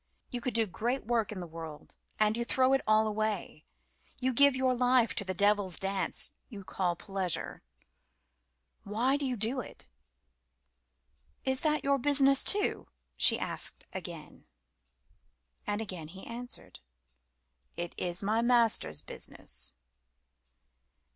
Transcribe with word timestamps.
You 0.31 0.41
could 0.41 0.55
do 0.55 0.65
great 0.65 1.05
work 1.05 1.31
in 1.31 1.41
the 1.41 1.45
world, 1.45 1.95
and 2.19 2.35
you 2.35 2.43
throw 2.43 2.73
it 2.73 2.81
all 2.87 3.07
away; 3.07 3.65
you 4.17 4.33
give 4.33 4.55
your 4.55 4.73
life 4.73 5.13
to 5.13 5.23
the 5.23 5.35
devil's 5.35 5.77
dance 5.77 6.31
you 6.49 6.63
call 6.63 6.95
pleasure. 6.95 7.61
Why 8.81 9.15
do 9.15 9.27
you 9.27 9.35
do 9.37 9.59
it?" 9.59 9.85
"Is 11.45 11.59
that 11.59 11.83
your 11.83 11.99
business 11.99 12.43
too?" 12.43 12.87
she 13.15 13.37
asked 13.37 13.85
again. 13.93 14.47
And 15.67 15.81
again 15.81 16.07
he 16.07 16.25
answered 16.25 16.79
"It 17.75 17.93
is 17.95 18.23
my 18.23 18.41
Master's 18.41 19.03
business." 19.03 19.71